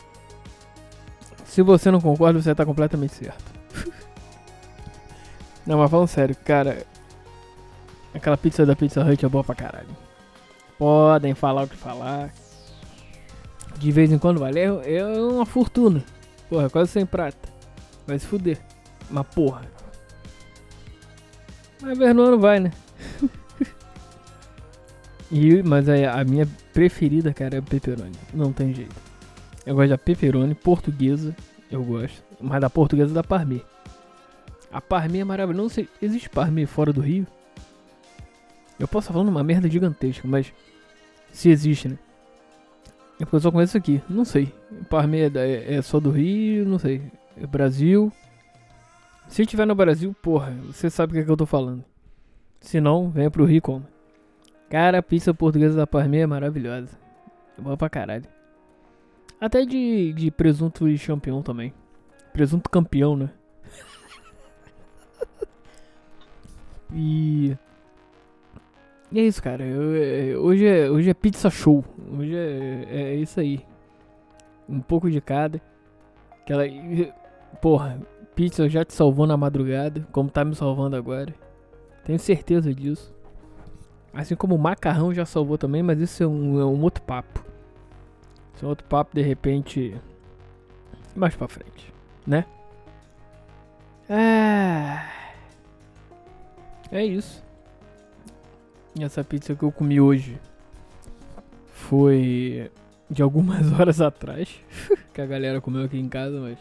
se 1.44 1.62
você 1.62 1.90
não 1.90 2.00
concorda, 2.00 2.40
você 2.40 2.54
tá 2.54 2.64
completamente 2.64 3.12
certo. 3.12 3.44
não, 5.66 5.78
mas 5.78 5.90
falando 5.90 6.06
sério, 6.06 6.37
cara. 6.37 6.87
Aquela 8.14 8.37
pizza 8.37 8.64
da 8.64 8.76
Pizza 8.76 9.04
Hut 9.04 9.25
é 9.25 9.28
boa 9.28 9.42
pra 9.42 9.56
caralho. 9.56 9.88
Podem 10.78 11.34
falar 11.34 11.64
o 11.64 11.68
que 11.68 11.76
falar. 11.76 12.32
De 13.85 13.93
vez 13.93 14.11
em 14.11 14.17
quando 14.17 14.41
vale. 14.41 14.61
É, 14.61 14.97
é 14.97 15.05
uma 15.05 15.45
fortuna. 15.45 16.03
Porra, 16.49 16.71
quase 16.71 16.91
sem 16.91 17.05
prata. 17.05 17.50
Vai 18.07 18.19
se 18.19 18.26
fuder. 18.26 18.59
Mas 19.11 19.26
porra. 19.26 19.61
Mas 21.83 21.99
Vernon 21.99 22.38
vai, 22.38 22.61
né? 22.61 22.73
e, 25.31 25.62
mas 25.62 25.87
a, 25.87 26.19
a 26.19 26.25
minha 26.25 26.49
preferida, 26.73 27.35
cara, 27.35 27.57
é 27.57 27.59
a 27.59 27.62
pepperoni. 27.62 28.17
Não 28.33 28.55
tem 28.55 28.73
jeito. 28.73 28.97
Eu 29.67 29.75
gosto 29.75 29.91
da 29.91 29.99
pepperoni 29.99 30.55
portuguesa. 30.55 31.37
Eu 31.71 31.85
gosto. 31.85 32.25
Mas 32.41 32.62
da 32.62 32.71
portuguesa 32.71 33.12
da 33.12 33.23
parmê. 33.23 33.61
A 34.73 34.81
parmê 34.81 35.19
é 35.19 35.25
maravilhosa. 35.25 35.62
Não 35.62 35.69
sei, 35.69 35.91
existe 36.00 36.31
parmê 36.31 36.64
fora 36.64 36.91
do 36.91 37.03
Rio? 37.03 37.26
Eu 38.81 38.88
posso 38.88 39.05
estar 39.05 39.12
falando 39.12 39.29
uma 39.29 39.45
merda 39.45 39.69
gigantesca, 39.69 40.26
mas 40.26 40.50
se 41.31 41.50
existe, 41.50 41.87
né? 41.87 41.99
É 43.21 43.25
porque 43.25 43.37
eu 43.37 43.40
só 43.40 43.50
conheço 43.50 43.76
aqui, 43.76 44.02
não 44.09 44.25
sei. 44.25 44.52
Parmê 44.90 45.28
é, 45.28 45.75
é, 45.75 45.83
só 45.83 46.00
do 46.00 46.11
Rio, 46.11 46.66
não 46.66 46.78
sei. 46.78 47.02
É 47.37 47.47
Brasil. 47.47 48.12
Se 49.28 49.47
tiver 49.47 49.66
no 49.66 49.75
Brasil, 49.75 50.14
porra, 50.23 50.52
você 50.66 50.90
sabe 50.90 51.12
o 51.12 51.14
que, 51.14 51.21
é 51.21 51.25
que 51.25 51.30
eu 51.30 51.37
tô 51.37 51.47
falando. 51.47 51.85
Se 52.61 52.80
não, 52.80 53.11
venha 53.11 53.30
pro 53.30 53.44
Rio 53.44 53.62
como. 53.62 53.87
Cara, 54.68 54.99
a 54.99 55.02
pizza 55.02 55.33
portuguesa 55.33 55.76
da 55.76 55.87
Parmê 55.87 56.21
é 56.21 56.26
maravilhosa. 56.26 56.99
É 57.56 57.62
boa 57.62 57.76
pra 57.76 57.88
caralho. 57.88 58.25
Até 59.40 59.64
de, 59.64 60.12
de 60.12 60.30
presunto 60.30 60.88
e 60.88 60.99
champignon 60.99 61.42
também. 61.42 61.73
Presunto 62.33 62.68
campeão, 62.68 63.16
né? 63.16 63.30
e 66.92 67.56
e 69.14 69.21
é 69.21 69.23
isso, 69.23 69.40
cara. 69.40 69.64
Eu, 69.64 69.94
é, 69.94 70.37
hoje, 70.37 70.66
é, 70.66 70.90
hoje 70.90 71.09
é 71.09 71.14
pizza 71.14 71.49
show. 71.49 71.85
Hoje 72.18 72.35
é, 72.35 72.87
é 72.90 73.14
isso 73.14 73.38
aí. 73.38 73.64
Um 74.68 74.80
pouco 74.80 75.09
de 75.09 75.21
cada. 75.21 75.62
Aquela. 76.42 76.64
Porra, 77.62 78.00
pizza 78.35 78.68
já 78.68 78.85
te 78.85 78.92
salvou 78.92 79.25
na 79.25 79.37
madrugada, 79.37 80.04
como 80.11 80.28
tá 80.28 80.44
me 80.44 80.56
salvando 80.56 80.97
agora. 80.97 81.33
Tenho 82.04 82.18
certeza 82.18 82.75
disso. 82.75 83.14
Assim 84.12 84.35
como 84.35 84.56
o 84.56 84.59
macarrão 84.59 85.14
já 85.14 85.25
salvou 85.25 85.56
também, 85.56 85.80
mas 85.80 86.00
isso 86.00 86.21
é 86.21 86.26
um, 86.26 86.61
é 86.61 86.64
um 86.64 86.83
outro 86.83 87.02
papo. 87.04 87.44
Isso 88.54 88.64
é 88.64 88.66
um 88.66 88.71
outro 88.71 88.87
papo, 88.88 89.14
de 89.14 89.23
repente. 89.23 89.97
Mais 91.14 91.37
pra 91.37 91.47
frente, 91.47 91.94
né? 92.26 92.44
Ah. 94.11 95.09
É 96.90 97.04
isso. 97.04 97.44
Essa 99.01 99.25
pizza 99.25 99.55
que 99.55 99.63
eu 99.63 99.73
comi 99.73 100.01
hoje 100.01 100.39
foi 101.73 102.71
de 103.11 103.23
algumas 103.23 103.73
horas 103.79 104.01
atrás, 104.01 104.49
que 105.13 105.21
a 105.21 105.27
galera 105.27 105.61
comeu 105.61 105.85
aqui 105.85 105.99
em 105.99 106.09
casa, 106.09 106.41
mas 106.41 106.59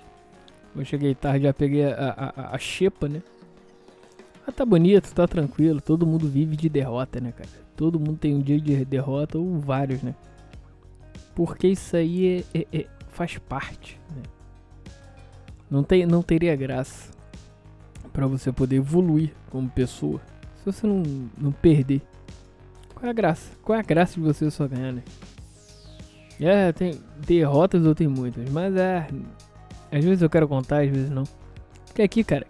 eu 0.75 0.83
cheguei 0.83 1.13
tarde, 1.13 1.43
já 1.43 1.53
peguei 1.53 1.85
a, 1.85 2.33
a, 2.35 2.55
a 2.55 2.57
xepa, 2.57 3.07
né? 3.07 3.21
Ah, 4.47 4.51
tá 4.51 4.65
bonito, 4.65 5.13
tá 5.13 5.27
tranquilo, 5.27 5.79
todo 5.79 6.05
mundo 6.05 6.27
vive 6.27 6.55
de 6.57 6.67
derrota, 6.67 7.21
né, 7.21 7.31
cara? 7.31 7.49
Todo 7.77 7.99
mundo 7.99 8.17
tem 8.17 8.35
um 8.35 8.41
dia 8.41 8.59
de 8.59 8.83
derrota 8.83 9.37
ou 9.37 9.59
vários, 9.59 10.01
né? 10.01 10.15
Porque 11.35 11.67
isso 11.67 11.95
aí 11.95 12.45
é, 12.53 12.59
é, 12.59 12.79
é, 12.79 12.87
faz 13.09 13.37
parte, 13.37 13.99
né? 14.15 14.23
Não, 15.69 15.83
tem, 15.83 16.05
não 16.05 16.21
teria 16.21 16.55
graça 16.55 17.11
para 18.11 18.27
você 18.27 18.51
poder 18.51 18.75
evoluir 18.75 19.33
como 19.49 19.69
pessoa 19.69 20.21
se 20.63 20.71
você 20.71 20.87
não, 20.87 21.03
não 21.37 21.51
perder 21.51 22.01
qual 23.03 23.09
é 23.09 23.11
a 23.11 23.13
graça? 23.13 23.51
Qual 23.61 23.75
é 23.75 23.79
a 23.81 23.83
graça 23.83 24.13
de 24.13 24.21
você 24.21 24.49
só 24.49 24.65
ganhar, 24.65 24.93
né? 24.93 25.03
É, 26.39 26.71
tem 26.71 27.01
derrotas 27.17 27.85
ou 27.85 27.93
tem 27.93 28.07
muitas, 28.07 28.49
mas 28.49 28.73
é. 28.77 29.05
Às 29.91 30.05
vezes 30.05 30.21
eu 30.21 30.29
quero 30.29 30.47
contar, 30.47 30.83
às 30.83 30.89
vezes 30.89 31.09
não. 31.09 31.25
Porque 31.85 32.01
aqui, 32.01 32.23
cara, 32.23 32.47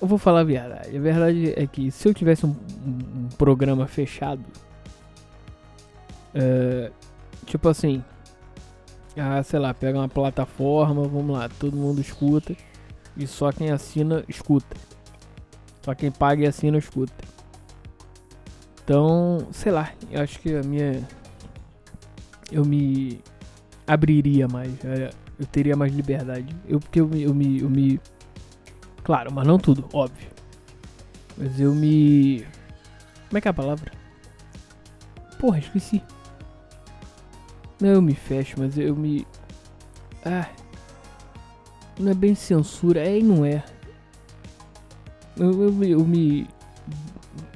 eu 0.00 0.08
vou 0.08 0.16
falar 0.16 0.40
a 0.40 0.44
verdade. 0.44 0.96
A 0.96 1.00
verdade 1.00 1.52
é 1.54 1.66
que 1.66 1.90
se 1.90 2.08
eu 2.08 2.14
tivesse 2.14 2.46
um, 2.46 2.56
um, 2.82 3.24
um 3.24 3.28
programa 3.36 3.86
fechado, 3.86 4.42
é, 6.34 6.90
tipo 7.44 7.68
assim, 7.68 8.02
ah, 9.18 9.42
sei 9.42 9.58
lá, 9.58 9.74
pega 9.74 9.98
uma 9.98 10.08
plataforma, 10.08 11.06
vamos 11.06 11.36
lá, 11.36 11.50
todo 11.60 11.76
mundo 11.76 12.00
escuta 12.00 12.56
e 13.18 13.26
só 13.26 13.52
quem 13.52 13.70
assina 13.70 14.24
escuta. 14.26 14.74
Só 15.82 15.94
quem 15.94 16.10
paga 16.10 16.42
e 16.42 16.46
assina 16.46 16.78
escuta. 16.78 17.31
Então, 18.84 19.46
sei 19.52 19.70
lá, 19.70 19.92
eu 20.10 20.20
acho 20.20 20.40
que 20.40 20.54
a 20.54 20.62
minha. 20.62 21.06
Eu 22.50 22.64
me 22.64 23.20
abriria 23.86 24.48
mais. 24.48 24.72
Eu 25.38 25.46
teria 25.46 25.76
mais 25.76 25.92
liberdade. 25.92 26.54
Eu, 26.66 26.80
porque 26.80 27.00
eu, 27.00 27.10
eu, 27.14 27.34
me, 27.34 27.60
eu 27.60 27.70
me. 27.70 28.00
Claro, 29.04 29.32
mas 29.32 29.46
não 29.46 29.58
tudo, 29.58 29.88
óbvio. 29.92 30.28
Mas 31.36 31.60
eu 31.60 31.74
me. 31.74 32.44
Como 33.28 33.38
é 33.38 33.40
que 33.40 33.48
é 33.48 33.50
a 33.50 33.54
palavra? 33.54 33.92
Porra, 35.38 35.58
esqueci. 35.58 36.02
Não, 37.80 37.88
eu 37.88 38.02
me 38.02 38.14
fecho, 38.14 38.56
mas 38.58 38.76
eu 38.76 38.96
me. 38.96 39.26
Ah. 40.24 40.48
Não 41.98 42.10
é 42.10 42.14
bem 42.14 42.34
censura, 42.34 43.00
é 43.00 43.18
e 43.18 43.22
não 43.22 43.44
é. 43.44 43.62
Eu, 45.36 45.50
eu, 45.62 45.84
eu 45.84 46.04
me. 46.04 46.48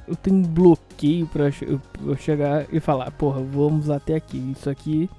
Eu 0.06 0.14
tenho 0.16 0.42
bloqueio 0.46 0.85
bloqueio 0.96 1.26
pra 1.26 1.44
eu 1.44 2.16
chegar 2.16 2.66
e 2.72 2.80
falar, 2.80 3.10
porra, 3.12 3.40
vamos 3.42 3.90
até 3.90 4.14
aqui. 4.14 4.38
Isso 4.56 4.70
aqui 4.70 5.10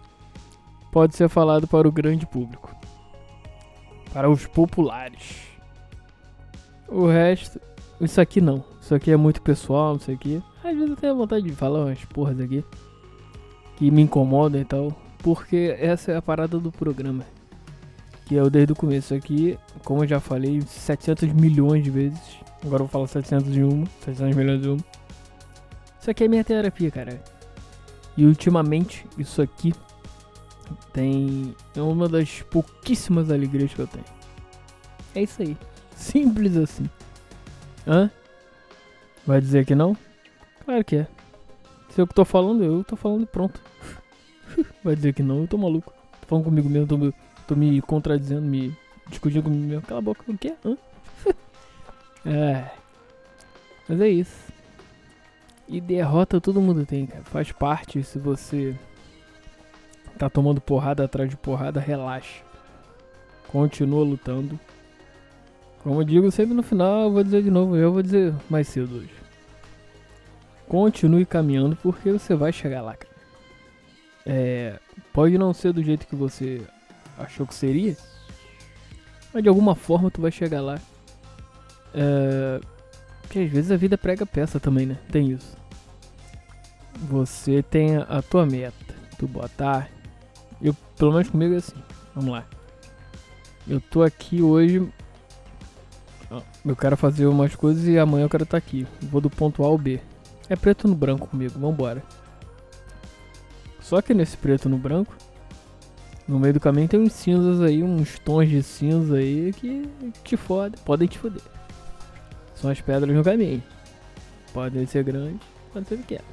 pode 0.91 1.15
ser 1.15 1.29
falado 1.29 1.67
para 1.67 1.87
o 1.87 1.91
grande 1.91 2.25
público. 2.25 2.75
Para 4.11 4.29
os 4.29 4.47
populares. 4.47 5.43
O 6.87 7.05
resto, 7.05 7.61
isso 8.01 8.19
aqui 8.19 8.41
não. 8.41 8.63
Isso 8.81 8.95
aqui 8.95 9.11
é 9.11 9.17
muito 9.17 9.41
pessoal, 9.41 9.93
não 9.93 9.99
sei 9.99 10.15
o. 10.15 10.43
Às 10.63 10.73
vezes 10.73 10.89
eu 10.89 10.95
tenho 10.95 11.15
vontade 11.15 11.45
de 11.45 11.55
falar 11.55 11.85
umas 11.85 12.03
porras 12.05 12.39
aqui 12.39 12.63
que 13.75 13.91
me 13.91 14.01
incomodam 14.01 14.59
e 14.59 14.65
tal. 14.65 14.91
Porque 15.19 15.75
essa 15.79 16.11
é 16.11 16.17
a 16.17 16.21
parada 16.21 16.57
do 16.59 16.71
programa. 16.71 17.23
Que 18.25 18.35
eu 18.35 18.49
desde 18.49 18.73
o 18.73 18.75
começo 18.75 19.13
aqui, 19.13 19.57
como 19.83 20.03
eu 20.03 20.07
já 20.07 20.19
falei 20.19 20.61
700 20.61 21.31
milhões 21.33 21.83
de 21.83 21.91
vezes. 21.91 22.37
Agora 22.65 22.83
eu 22.83 22.87
vou 22.87 22.87
falar 22.87 23.07
701, 23.07 23.85
700 24.03 24.35
milhões 24.35 24.61
de 24.61 24.69
uma. 24.69 24.96
Isso 26.07 26.11
aqui 26.11 26.23
é 26.23 26.27
minha 26.29 26.43
terapia, 26.45 26.89
cara. 26.89 27.21
E 28.15 28.25
ultimamente, 28.25 29.05
isso 29.17 29.41
aqui 29.41 29.73
tem. 30.93 31.53
É 31.75 31.81
uma 31.81 32.07
das 32.07 32.41
pouquíssimas 32.43 33.29
alegrias 33.29 33.73
que 33.73 33.79
eu 33.79 33.87
tenho. 33.87 34.05
É 35.13 35.23
isso 35.23 35.41
aí. 35.41 35.57
Simples 35.97 36.55
assim. 36.55 36.89
Hã? 37.85 38.09
Vai 39.25 39.41
dizer 39.41 39.65
que 39.65 39.75
não? 39.75 39.97
Claro 40.63 40.85
que 40.85 40.95
é. 40.95 41.07
Se 41.89 41.99
eu 41.99 42.07
tô 42.07 42.23
falando, 42.23 42.63
eu 42.63 42.85
tô 42.85 42.95
falando 42.95 43.27
pronto. 43.27 43.59
Vai 44.81 44.95
dizer 44.95 45.13
que 45.13 45.21
não, 45.21 45.41
eu 45.41 45.47
tô 45.49 45.57
maluco. 45.57 45.91
Tô 46.21 46.27
falando 46.27 46.45
comigo 46.45 46.69
mesmo, 46.69 46.87
tô, 46.87 47.13
tô 47.45 47.53
me 47.53 47.81
contradizendo, 47.81 48.43
me 48.43 48.73
discutindo 49.09 49.43
comigo 49.43 49.61
mesmo. 49.61 49.81
Cala 49.81 49.99
a 49.99 50.03
boca, 50.03 50.23
o 50.25 50.37
quê? 50.37 50.53
Hã? 50.63 50.77
é. 52.25 52.71
Mas 53.89 53.99
é 53.99 54.07
isso. 54.07 54.56
E 55.67 55.81
derrota 55.81 56.39
todo 56.39 56.61
mundo 56.61 56.85
tem, 56.85 57.05
cara. 57.05 57.23
Faz 57.25 57.51
parte. 57.51 58.03
Se 58.03 58.17
você 58.17 58.75
tá 60.17 60.29
tomando 60.29 60.61
porrada 60.61 61.03
atrás 61.03 61.29
de 61.29 61.35
porrada, 61.35 61.79
relaxa. 61.79 62.43
Continua 63.49 64.03
lutando. 64.03 64.59
Como 65.83 66.01
eu 66.01 66.05
digo 66.05 66.29
sempre 66.31 66.53
no 66.53 66.63
final, 66.63 67.03
eu 67.03 67.11
vou 67.11 67.23
dizer 67.23 67.43
de 67.43 67.51
novo, 67.51 67.75
eu 67.75 67.93
vou 67.93 68.01
dizer 68.01 68.33
mais 68.49 68.67
cedo 68.67 68.97
hoje. 68.97 69.13
Continue 70.67 71.25
caminhando 71.25 71.77
porque 71.77 72.11
você 72.11 72.35
vai 72.35 72.51
chegar 72.51 72.81
lá, 72.81 72.95
cara. 72.95 73.15
É, 74.25 74.79
pode 75.13 75.37
não 75.37 75.53
ser 75.53 75.71
do 75.71 75.81
jeito 75.81 76.05
que 76.05 76.15
você 76.15 76.61
achou 77.17 77.47
que 77.47 77.55
seria, 77.55 77.95
mas 79.33 79.41
de 79.41 79.47
alguma 79.47 79.75
forma 79.75 80.11
tu 80.11 80.21
vai 80.21 80.31
chegar 80.31 80.61
lá. 80.61 80.77
É, 81.93 82.59
porque 83.27 83.39
às 83.39 83.51
vezes 83.51 83.71
a 83.71 83.77
vida 83.77 83.97
prega 83.97 84.25
peça 84.25 84.57
também, 84.57 84.85
né? 84.85 84.97
Tem 85.11 85.31
isso. 85.31 85.57
Você 87.09 87.61
tem 87.61 87.97
a 87.97 88.21
tua 88.21 88.45
meta, 88.45 88.95
tu 89.19 89.27
botar. 89.27 89.89
Eu, 90.61 90.73
pelo 90.97 91.11
menos 91.11 91.29
comigo 91.29 91.53
é 91.53 91.57
assim. 91.57 91.75
Vamos 92.15 92.31
lá. 92.31 92.45
Eu 93.67 93.81
tô 93.81 94.01
aqui 94.01 94.41
hoje. 94.41 94.87
Eu 96.65 96.75
quero 96.75 96.95
fazer 96.97 97.27
umas 97.27 97.53
coisas 97.53 97.85
e 97.85 97.99
amanhã 97.99 98.25
eu 98.25 98.29
quero 98.29 98.43
estar 98.43 98.59
tá 98.59 98.65
aqui. 98.65 98.87
Vou 99.01 99.19
do 99.19 99.29
ponto 99.29 99.63
A 99.63 99.67
ao 99.67 99.77
B. 99.77 99.99
É 100.49 100.55
preto 100.55 100.87
no 100.87 100.95
branco 100.95 101.27
comigo, 101.27 101.59
vambora. 101.59 102.01
Só 103.81 104.01
que 104.01 104.13
nesse 104.13 104.37
preto 104.37 104.69
no 104.69 104.77
branco, 104.77 105.15
no 106.27 106.39
meio 106.39 106.53
do 106.53 106.59
caminho 106.59 106.87
tem 106.87 106.99
uns 106.99 107.13
cinzas 107.13 107.61
aí, 107.61 107.83
uns 107.83 108.19
tons 108.19 108.49
de 108.49 108.63
cinza 108.63 109.17
aí 109.17 109.53
que 109.53 109.89
te 110.23 110.35
fodem, 110.35 110.79
podem 110.83 111.07
te 111.07 111.19
foder. 111.19 111.41
São 112.59 112.71
as 112.71 112.81
pedras 112.81 113.15
no 113.15 113.23
caminho. 113.23 113.63
Podem 114.51 114.85
ser 114.87 115.03
grandes, 115.03 115.47
podem 115.71 115.87
ser 115.87 115.97
pequenas. 115.97 116.25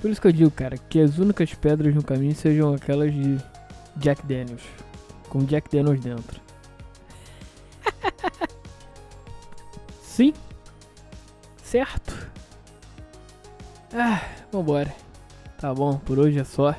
Por 0.00 0.10
isso 0.10 0.20
que 0.20 0.28
eu 0.28 0.32
digo, 0.32 0.50
cara, 0.50 0.76
que 0.76 1.00
as 1.00 1.18
únicas 1.18 1.52
pedras 1.54 1.94
no 1.94 2.04
caminho 2.04 2.34
sejam 2.34 2.74
aquelas 2.74 3.12
de 3.12 3.38
Jack 3.96 4.24
Daniels. 4.26 4.62
Com 5.28 5.44
Jack 5.44 5.74
Daniels 5.74 6.00
dentro. 6.00 6.40
Sim? 10.02 10.34
Certo? 11.62 12.30
Ah, 13.92 14.22
vambora. 14.52 14.94
Tá 15.58 15.74
bom, 15.74 15.96
por 15.98 16.18
hoje 16.18 16.38
é 16.38 16.44
só. 16.44 16.74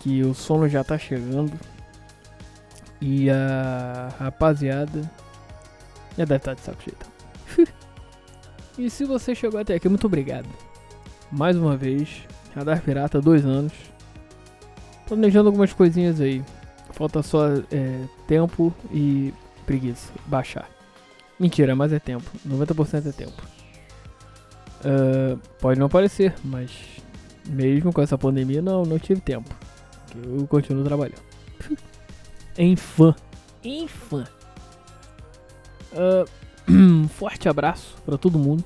Que 0.00 0.22
o 0.22 0.32
sono 0.32 0.68
já 0.68 0.84
tá 0.84 0.96
chegando. 0.96 1.52
E 3.00 3.28
a 3.28 4.08
rapaziada 4.18 5.02
já 6.16 6.24
deve 6.24 6.36
estar 6.36 6.54
de 6.54 6.60
saco 6.60 6.82
cheio. 6.82 7.68
e 8.78 8.90
se 8.90 9.04
você 9.04 9.34
chegou 9.34 9.60
até 9.60 9.74
aqui, 9.74 9.88
muito 9.88 10.06
obrigado. 10.06 10.48
Mais 11.30 11.56
uma 11.56 11.76
vez, 11.76 12.26
Radar 12.54 12.80
Pirata, 12.82 13.20
dois 13.20 13.44
anos. 13.44 13.72
Planejando 15.06 15.48
algumas 15.48 15.72
coisinhas 15.72 16.20
aí. 16.20 16.42
Falta 16.90 17.22
só 17.22 17.46
é, 17.70 18.04
tempo 18.26 18.74
e 18.90 19.32
preguiça. 19.66 20.12
Baixar. 20.26 20.68
Mentira, 21.38 21.76
mas 21.76 21.92
é 21.92 21.98
tempo. 21.98 22.24
90% 22.48 23.06
é 23.06 23.12
tempo. 23.12 23.42
Uh, 24.80 25.38
pode 25.60 25.78
não 25.78 25.88
parecer, 25.88 26.34
mas 26.44 26.70
mesmo 27.48 27.92
com 27.92 28.00
essa 28.00 28.16
pandemia, 28.16 28.62
não, 28.62 28.84
não 28.84 28.98
tive 28.98 29.20
tempo. 29.20 29.48
Eu 30.14 30.46
continuo 30.46 30.84
trabalhando. 30.84 31.20
em 32.56 32.76
fã. 32.76 33.14
Em 33.62 33.86
fã. 33.86 34.24
Uh, 35.92 37.08
forte 37.08 37.48
abraço 37.48 37.96
para 38.04 38.18
todo 38.18 38.38
mundo 38.38 38.64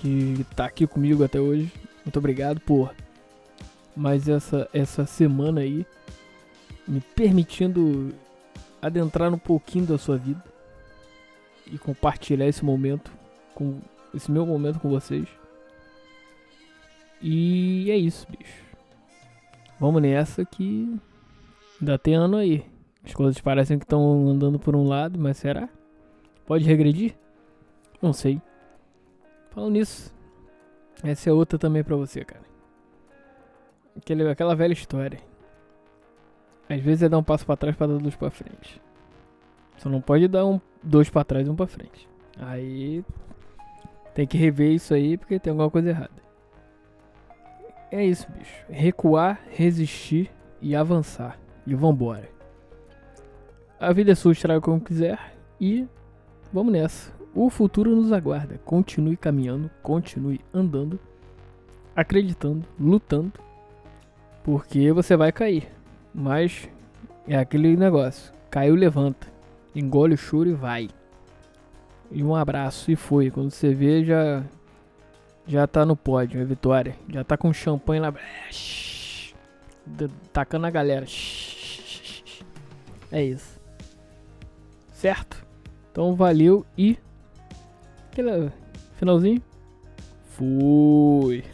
que 0.00 0.44
tá 0.54 0.66
aqui 0.66 0.86
comigo 0.86 1.24
até 1.24 1.40
hoje. 1.40 1.72
Muito 2.04 2.18
obrigado 2.18 2.60
por 2.60 2.94
mais 3.96 4.28
essa, 4.28 4.68
essa 4.72 5.06
semana 5.06 5.62
aí 5.62 5.86
me 6.86 7.00
permitindo 7.00 8.14
adentrar 8.82 9.32
um 9.32 9.38
pouquinho 9.38 9.86
da 9.86 9.96
sua 9.96 10.18
vida 10.18 10.44
e 11.66 11.78
compartilhar 11.78 12.46
esse 12.46 12.62
momento 12.64 13.10
com 13.54 13.80
esse 14.12 14.30
meu 14.30 14.44
momento 14.44 14.78
com 14.78 14.90
vocês. 14.90 15.26
E 17.22 17.90
é 17.90 17.96
isso, 17.96 18.26
bicho. 18.30 18.62
Vamos 19.80 20.02
nessa 20.02 20.44
que 20.44 20.94
ainda 21.80 21.98
tem 21.98 22.14
ano 22.14 22.36
aí. 22.36 22.64
As 23.02 23.14
coisas 23.14 23.40
parecem 23.40 23.78
que 23.78 23.84
estão 23.84 24.28
andando 24.28 24.58
por 24.58 24.76
um 24.76 24.86
lado, 24.86 25.18
mas 25.18 25.38
será? 25.38 25.68
Pode 26.46 26.64
regredir? 26.64 27.14
Não 28.00 28.12
sei. 28.12 28.40
Falando 29.50 29.72
nisso, 29.72 30.14
essa 31.02 31.30
é 31.30 31.32
outra 31.32 31.58
também 31.58 31.82
pra 31.82 31.96
você, 31.96 32.24
cara. 32.24 32.44
Aquele, 33.96 34.28
aquela 34.28 34.54
velha 34.54 34.72
história. 34.72 35.20
Às 36.68 36.80
vezes 36.80 37.02
é 37.02 37.08
dar 37.08 37.18
um 37.18 37.22
passo 37.22 37.46
para 37.46 37.56
trás 37.56 37.76
para 37.76 37.86
dar 37.86 37.98
dois 37.98 38.16
para 38.16 38.30
frente. 38.30 38.80
Só 39.76 39.88
não 39.88 40.00
pode 40.00 40.28
dar 40.28 40.46
um 40.46 40.60
dois 40.82 41.10
para 41.10 41.24
trás 41.24 41.46
e 41.46 41.50
um 41.50 41.56
para 41.56 41.66
frente. 41.66 42.08
Aí 42.38 43.04
tem 44.14 44.26
que 44.26 44.36
rever 44.36 44.72
isso 44.72 44.94
aí 44.94 45.16
porque 45.16 45.38
tem 45.38 45.50
alguma 45.50 45.70
coisa 45.70 45.90
errada. 45.90 46.24
É 47.90 48.04
isso, 48.04 48.30
bicho. 48.32 48.64
Recuar, 48.68 49.40
resistir 49.50 50.30
e 50.60 50.74
avançar. 50.74 51.38
E 51.66 51.74
vambora. 51.74 52.28
A 53.78 53.92
vida 53.92 54.12
é 54.12 54.14
sua, 54.14 54.32
estraga 54.32 54.60
como 54.60 54.80
quiser. 54.80 55.36
E 55.60 55.86
vamos 56.54 56.72
nessa. 56.72 57.12
O 57.34 57.50
futuro 57.50 57.96
nos 57.96 58.12
aguarda. 58.12 58.60
Continue 58.64 59.16
caminhando, 59.16 59.68
continue 59.82 60.40
andando, 60.54 61.00
acreditando, 61.96 62.64
lutando. 62.78 63.32
Porque 64.44 64.92
você 64.92 65.16
vai 65.16 65.32
cair. 65.32 65.68
Mas 66.14 66.68
é 67.26 67.36
aquele 67.36 67.76
negócio. 67.76 68.32
Caiu, 68.48 68.76
levanta. 68.76 69.26
Engole 69.74 70.14
o 70.14 70.18
choro 70.18 70.48
e 70.48 70.54
vai. 70.54 70.88
E 72.12 72.22
um 72.22 72.36
abraço 72.36 72.92
e 72.92 72.94
foi. 72.94 73.30
Quando 73.30 73.50
você 73.50 73.74
vê, 73.74 74.04
já 74.04 74.44
já 75.46 75.66
tá 75.66 75.84
no 75.84 75.96
pódio, 75.96 76.40
é 76.40 76.44
vitória. 76.44 76.94
Já 77.08 77.24
tá 77.24 77.36
com 77.36 77.52
champanhe 77.52 78.00
lá. 78.00 78.14
Tacando 80.32 80.66
a 80.66 80.70
galera. 80.70 81.04
É 83.10 83.24
isso. 83.24 83.60
Certo? 84.92 85.43
Então 85.94 86.12
valeu 86.16 86.66
e. 86.76 86.98
Aquele 88.10 88.50
finalzinho. 88.96 89.40
Fui. 90.26 91.44